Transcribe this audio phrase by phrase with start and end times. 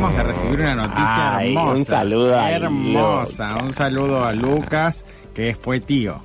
[0.00, 1.72] Acabamos de recibir una noticia Ay, hermosa.
[1.78, 3.48] un saludo a Hermosa.
[3.52, 3.62] Lucas.
[3.64, 5.04] Un saludo a Lucas,
[5.34, 6.22] que fue tío.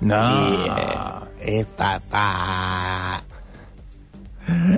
[0.00, 3.22] No, es papá.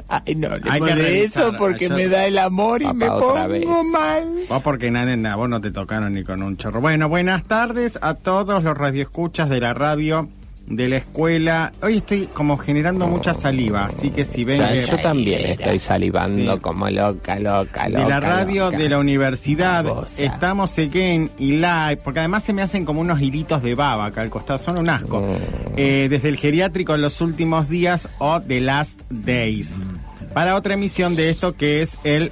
[0.08, 3.06] Ay, no, le Hay que revisar, eso porque yo- me da el amor y me
[3.06, 3.64] pongo vez.
[3.92, 4.24] mal.
[4.48, 6.80] Vos porque nada, nada, vos no te tocaron ni con un chorro.
[6.80, 10.28] Bueno, buenas tardes a todos los radioescuchas de la radio,
[10.70, 11.72] de la escuela.
[11.82, 15.78] Hoy estoy como generando mucha saliva, así que si ven Ya, que- yo también estoy
[15.80, 16.60] salivando Sí.
[16.60, 18.02] como loca, loca, loca.
[18.04, 18.78] de la radio loca.
[18.78, 20.22] de la universidad Babosa.
[20.22, 24.22] estamos again y live porque además se me hacen como unos hilitos de baba acá
[24.22, 25.72] al costado son un asco Mm.
[25.76, 29.76] Eh, desde el geriátrico en los últimos días o The Last Days
[30.32, 32.30] para otra emisión de esto que es el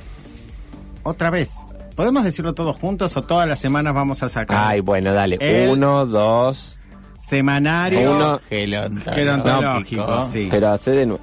[1.02, 1.50] otra vez
[1.96, 5.36] podemos decirlo todos juntos o todas las semanas vamos a sacar Ay, bueno, dale.
[5.40, 6.77] El- Uno, dos.
[7.18, 8.40] Semanario Uno.
[10.30, 10.48] Sí.
[10.50, 11.22] Pero hace de nuevo.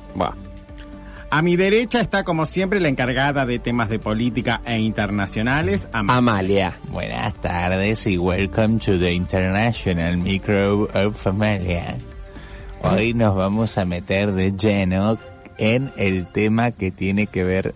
[1.31, 6.09] A mi derecha está como siempre la encargada de temas de política e internacionales Am-
[6.09, 6.77] Amalia.
[6.89, 11.97] Buenas tardes y welcome to the International Micro of Familia.
[12.81, 15.17] Hoy nos vamos a meter de lleno
[15.57, 17.73] en el tema que tiene que ver...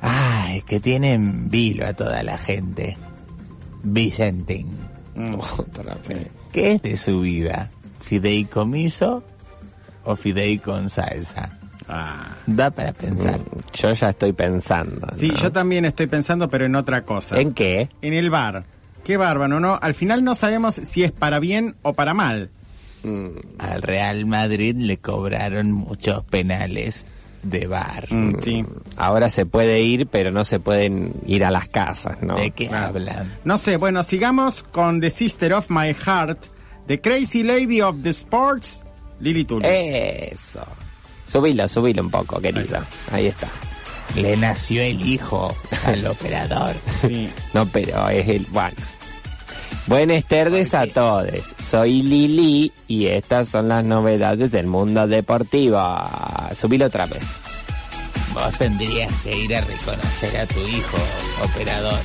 [0.00, 2.96] Ay, que tiene en vilo a toda la gente.
[3.82, 4.68] Vicentín.
[5.14, 5.34] Mm.
[5.58, 6.26] Otra vez.
[6.56, 7.68] ¿Qué es de su vida?
[8.00, 9.22] ¿Fideicomiso
[10.04, 11.50] o fidei con salsa?
[11.86, 12.28] Ah.
[12.46, 13.40] Da para pensar.
[13.40, 15.06] Mm, Yo ya estoy pensando.
[15.18, 15.34] Sí, ¿no?
[15.34, 17.38] yo también estoy pensando, pero en otra cosa.
[17.38, 17.90] ¿En qué?
[18.00, 18.64] En el bar.
[19.04, 19.78] Qué bárbaro, ¿no?
[19.82, 22.48] Al final no sabemos si es para bien o para mal.
[23.02, 27.06] Mm, Al Real Madrid le cobraron muchos penales
[27.48, 28.06] de bar.
[28.12, 28.62] Mm, sí.
[28.96, 32.36] Ahora se puede ir, pero no se pueden ir a las casas, ¿no?
[32.36, 32.86] ¿De qué Claro.
[32.88, 33.34] hablan?
[33.44, 36.38] No sé, bueno, sigamos con The Sister of My Heart,
[36.86, 38.84] The Crazy Lady of the Sports,
[39.20, 39.68] Lily Tullis.
[39.70, 40.64] Eso.
[41.26, 42.78] Subilo, subilo un poco, querido.
[43.10, 43.48] Ahí está.
[44.14, 46.74] Le nació el hijo al operador.
[47.00, 47.28] Sí.
[47.54, 48.46] No, pero es el...
[48.50, 48.76] Bueno.
[49.88, 51.26] Buenas tardes a todos.
[51.60, 55.80] Soy Lili y estas son las novedades del mundo deportivo.
[56.54, 57.22] Subilo otra vez.
[58.36, 60.98] Vos tendrías que ir a reconocer a tu hijo,
[61.42, 61.98] operador.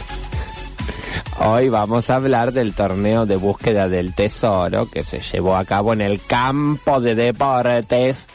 [1.40, 5.92] Hoy vamos a hablar del torneo de búsqueda del tesoro que se llevó a cabo
[5.92, 8.28] en el campo de deportes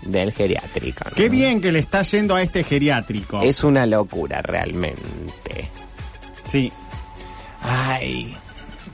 [0.00, 1.04] del geriátrico.
[1.04, 1.14] ¿no?
[1.14, 3.42] Qué bien que le está yendo a este geriátrico.
[3.42, 5.70] Es una locura realmente.
[6.46, 6.72] Sí,
[7.64, 8.36] Ay,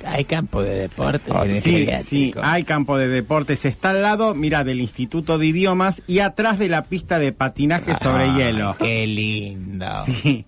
[0.05, 3.65] hay campo de deporte Oh, en el sí, sí, hay campo de deportes.
[3.65, 7.95] Está al lado, mira, del Instituto de Idiomas y atrás de la pista de patinaje
[7.95, 8.77] sobre hielo.
[8.79, 9.87] Qué lindo.
[10.07, 10.45] Sí.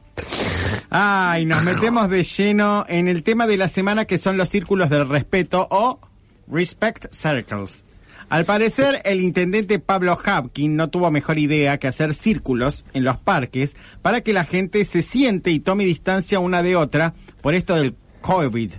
[0.90, 4.90] Ay, nos metemos de lleno en el tema de la semana que son los círculos
[4.90, 6.00] del respeto o
[6.48, 7.82] Respect Circles.
[8.28, 13.19] Al parecer, el intendente Pablo Hapkin no tuvo mejor idea que hacer círculos en los
[13.19, 17.74] parques para que la gente se siente y tome distancia una de otra por esto
[17.74, 18.72] del COVID.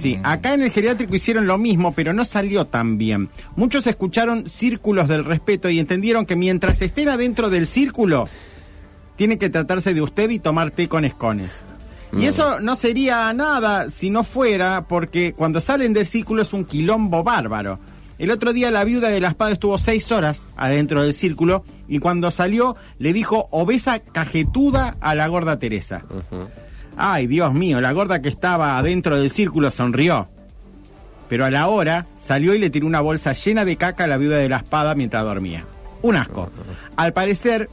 [0.00, 3.28] Sí, acá en el geriátrico hicieron lo mismo, pero no salió tan bien.
[3.54, 8.28] Muchos escucharon círculos del respeto y entendieron que mientras estén adentro del círculo,
[9.16, 11.64] tiene que tratarse de usted y tomar té con escones.
[12.16, 16.64] Y eso no sería nada si no fuera porque cuando salen del círculo es un
[16.64, 17.78] quilombo bárbaro.
[18.18, 21.98] El otro día la viuda de la espada estuvo seis horas adentro del círculo y
[22.00, 26.04] cuando salió le dijo obesa cajetuda a la gorda Teresa.
[27.02, 30.28] Ay, Dios mío, la gorda que estaba adentro del círculo sonrió.
[31.30, 34.18] Pero a la hora salió y le tiró una bolsa llena de caca a la
[34.18, 35.64] viuda de la espada mientras dormía.
[36.02, 36.50] Un asco.
[36.96, 37.70] Al parecer,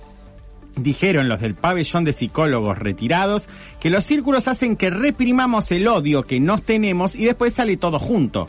[0.77, 3.49] dijeron los del pabellón de psicólogos retirados
[3.81, 7.99] que los círculos hacen que reprimamos el odio que nos tenemos y después sale todo
[7.99, 8.47] junto.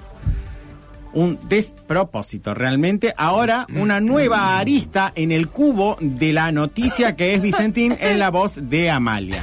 [1.13, 3.15] Un despropósito, realmente.
[3.17, 8.31] Ahora, una nueva arista en el cubo de la noticia que es Vicentín en la
[8.31, 9.43] voz de Amalia.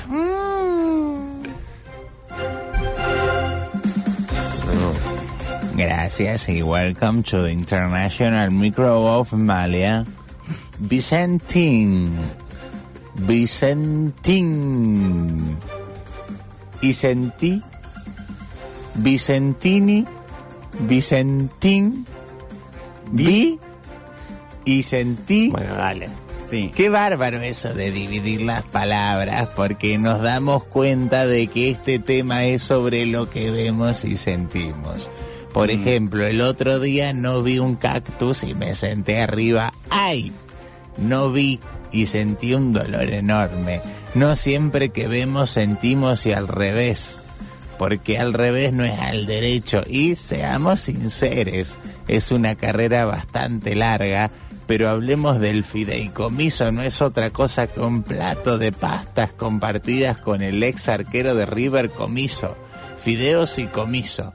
[5.78, 10.06] Gracias y welcome to the International Micro of Malia.
[10.80, 12.16] Vicentín.
[13.28, 14.48] Vicentín.
[16.82, 17.62] Y sentí.
[18.96, 20.06] Vicentini.
[20.88, 22.06] Vicentín.
[23.12, 23.60] Vi.
[24.64, 25.50] Y sentí.
[25.50, 26.08] Bueno, dale.
[26.50, 26.72] Sí.
[26.74, 32.46] Qué bárbaro eso de dividir las palabras, porque nos damos cuenta de que este tema
[32.46, 35.10] es sobre lo que vemos y sentimos.
[35.56, 39.72] Por ejemplo, el otro día no vi un cactus y me senté arriba.
[39.90, 40.34] ¡Ay!
[40.98, 41.62] No vi
[41.94, 43.80] y sentí un dolor enorme.
[44.16, 47.22] No siempre que vemos sentimos y al revés.
[47.80, 49.82] Porque al revés no es al derecho.
[49.88, 51.78] Y seamos sinceros,
[52.10, 54.32] es una carrera bastante larga
[54.68, 60.42] pero hablemos del fideicomiso, no es otra cosa que un plato de pastas compartidas con
[60.42, 62.58] el ex arquero de River Comiso.
[63.00, 64.34] Fideos y comiso.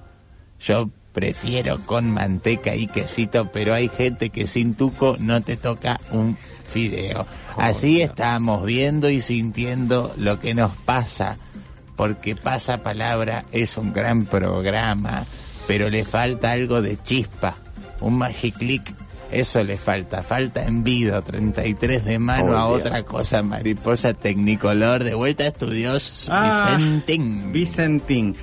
[0.60, 0.88] Yo
[1.20, 6.38] prefiero con manteca y quesito, pero hay gente que sin tuco no te toca un
[6.72, 7.26] fideo.
[7.58, 11.36] Así estamos viendo y sintiendo lo que nos pasa,
[11.94, 15.26] porque Pasa Palabra es un gran programa,
[15.66, 17.56] pero le falta algo de chispa,
[18.00, 18.94] un magiclick.
[19.30, 22.78] Eso le falta, falta envido, 33 de mano a Obvio.
[22.86, 27.52] otra cosa, mariposa tecnicolor, de vuelta a estudios, Ah, Vicentín.
[27.52, 28.36] Vicentín.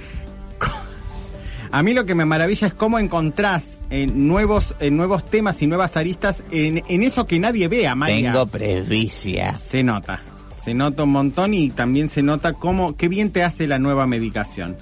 [1.72, 5.68] A mí lo que me maravilla es cómo encontrás eh, nuevos, eh, nuevos temas y
[5.68, 8.32] nuevas aristas en, en eso que nadie ve, Amaya.
[8.32, 9.58] Tengo presbicia.
[9.58, 10.20] Se nota.
[10.64, 14.06] Se nota un montón y también se nota cómo, qué bien te hace la nueva
[14.08, 14.76] medicación.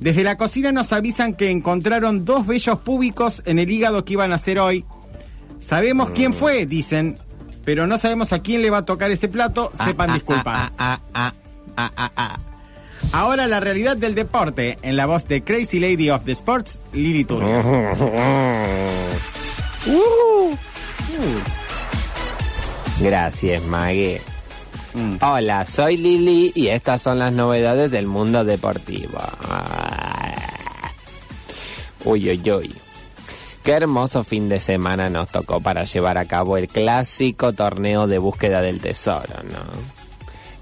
[0.00, 4.32] Desde la cocina nos avisan que encontraron dos vellos púbicos en el hígado que iban
[4.32, 4.84] a hacer hoy.
[5.60, 7.18] Sabemos quién fue, dicen,
[7.64, 9.70] pero no sabemos a quién le va a tocar ese plato.
[9.74, 10.72] Sepan Ah, ah, disculpar.
[10.78, 12.38] ah,
[13.10, 17.24] Ahora la realidad del deporte, en la voz de Crazy Lady of the Sports, Lili
[17.24, 17.66] Turres.
[23.00, 24.20] Gracias, Maggie.
[24.94, 25.16] Mm.
[25.20, 29.18] Hola, soy Lili y estas son las novedades del mundo deportivo.
[32.04, 32.74] Uy, uy, uy.
[33.62, 38.18] Qué hermoso fin de semana nos tocó para llevar a cabo el clásico torneo de
[38.18, 40.01] búsqueda del tesoro, ¿no?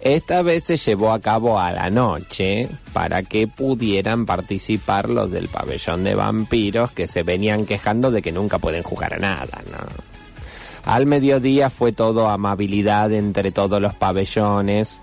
[0.01, 5.49] Esta vez se llevó a cabo a la noche para que pudieran participar los del
[5.49, 10.91] pabellón de vampiros que se venían quejando de que nunca pueden jugar a nada, ¿no?
[10.91, 15.03] Al mediodía fue todo amabilidad entre todos los pabellones,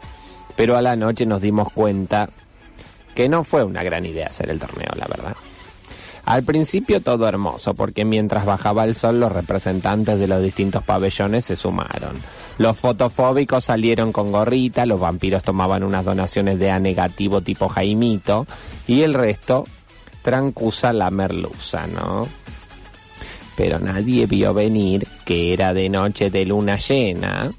[0.56, 2.30] pero a la noche nos dimos cuenta
[3.14, 5.36] que no fue una gran idea hacer el torneo, la verdad.
[6.28, 11.46] Al principio todo hermoso, porque mientras bajaba el sol los representantes de los distintos pabellones
[11.46, 12.18] se sumaron.
[12.58, 18.46] Los fotofóbicos salieron con gorrita, los vampiros tomaban unas donaciones de A negativo tipo Jaimito
[18.88, 19.64] y el resto
[20.22, 22.28] trancusa la merluza, ¿no?
[23.56, 27.52] pero nadie vio venir que era de noche de luna llena.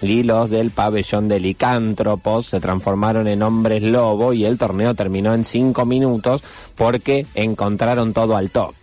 [0.00, 5.34] Y los del pabellón de licántropos se transformaron en hombres lobo y el torneo terminó
[5.34, 6.42] en cinco minutos
[6.74, 8.82] porque encontraron todo al toque.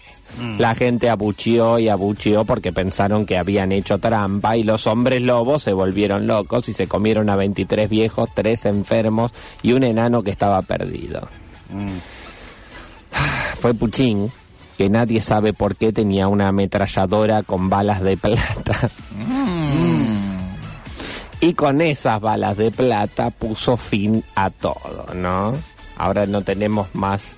[0.58, 5.64] La gente abucheó y abucheó porque pensaron que habían hecho trampa y los hombres lobos
[5.64, 9.32] se volvieron locos y se comieron a 23 viejos, tres enfermos
[9.62, 11.28] y un enano que estaba perdido.
[13.60, 14.32] Fue Puchín,
[14.78, 18.90] que nadie sabe por qué tenía una ametralladora con balas de plata.
[21.50, 25.58] Y con esas balas de plata puso fin a todo, ¿no?
[25.98, 27.38] Ahora no tenemos más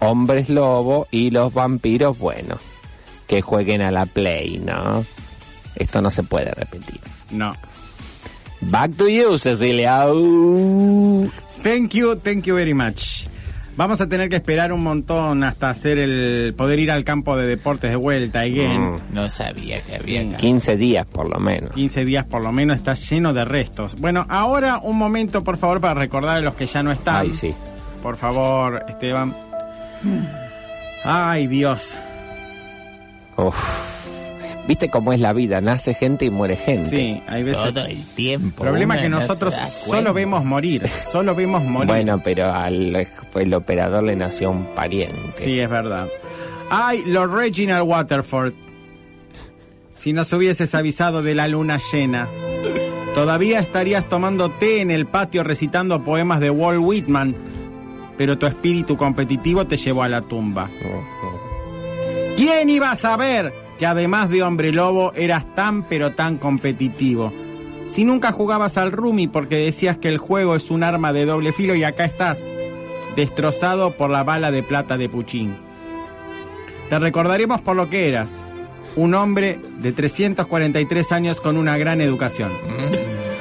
[0.00, 2.58] hombres lobo y los vampiros, bueno,
[3.28, 5.04] que jueguen a la play, ¿no?
[5.76, 7.00] Esto no se puede repetir.
[7.30, 7.54] No.
[8.62, 10.12] Back to you, Cecilia.
[10.12, 11.30] Uh.
[11.62, 13.28] Thank you, thank you very much.
[13.74, 17.46] Vamos a tener que esperar un montón hasta hacer el poder ir al campo de
[17.46, 18.92] deportes de vuelta again.
[18.92, 18.96] Mm.
[19.14, 20.28] No sabía que había Sí.
[20.28, 20.36] acá.
[20.36, 21.72] 15 días por lo menos.
[21.72, 23.96] 15 días por lo menos está lleno de restos.
[23.98, 27.16] Bueno, ahora un momento por favor para recordar a los que ya no están.
[27.16, 27.54] Ay, sí.
[28.02, 29.34] Por favor, Esteban.
[31.04, 31.94] Ay, Dios.
[33.36, 33.91] Uf.
[34.66, 35.60] ¿Viste cómo es la vida?
[35.60, 36.96] Nace gente y muere gente.
[36.96, 37.74] Sí, hay veces.
[37.74, 38.62] Todo el tiempo.
[38.62, 41.88] El problema es que nosotros solo vemos morir, solo vemos morir.
[41.88, 45.32] Bueno, pero al el operador le nació un pariente.
[45.36, 46.06] Sí, es verdad.
[46.70, 48.52] Ay, Lord Reginald Waterford.
[49.90, 52.28] Si nos hubieses avisado de la luna llena,
[53.14, 57.34] todavía estarías tomando té en el patio recitando poemas de Walt Whitman,
[58.16, 60.70] pero tu espíritu competitivo te llevó a la tumba.
[62.36, 67.32] ¿Quién iba a saber que además de hombre lobo eras tan pero tan competitivo?
[67.88, 71.50] Si nunca jugabas al Rumi porque decías que el juego es un arma de doble
[71.50, 72.40] filo y acá estás,
[73.16, 75.56] destrozado por la bala de plata de Puchín.
[76.90, 78.32] Te recordaremos por lo que eras,
[78.94, 82.52] un hombre de 343 años con una gran educación.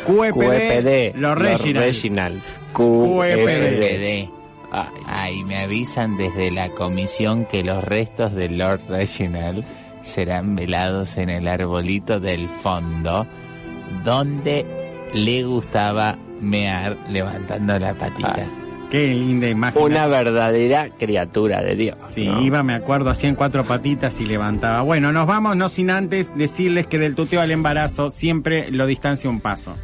[0.07, 1.17] QEPD, QEPD.
[1.17, 1.85] lo Lord Reginald.
[1.85, 2.41] Reginald.
[2.73, 3.45] QEPD.
[3.45, 3.79] QEPD.
[3.79, 4.29] PD.
[4.71, 9.63] Ay, Ay, me avisan desde la comisión que los restos del Lord Reginald
[10.03, 13.25] serán velados en el arbolito del fondo,
[14.03, 14.65] donde
[15.13, 18.35] le gustaba mear levantando la patita.
[18.35, 18.61] Ay.
[18.91, 19.81] Qué linda imagen.
[19.81, 21.97] Una verdadera criatura de Dios.
[22.13, 22.41] Sí, ¿no?
[22.41, 24.81] iba, me acuerdo, así en cuatro patitas y levantaba.
[24.81, 29.29] Bueno, nos vamos, no sin antes decirles que del tuteo al embarazo siempre lo distancia
[29.29, 29.75] un paso.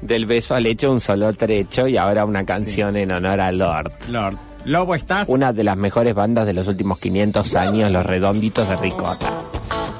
[0.00, 3.92] Del beso al hecho un solo trecho y ahora una canción en honor a Lord.
[4.08, 4.38] Lord.
[4.64, 5.28] Lobo, ¿estás?
[5.28, 9.28] Una de las mejores bandas de los últimos 500 años, Los Redonditos de Ricota.